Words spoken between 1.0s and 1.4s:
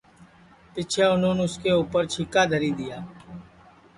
اُنون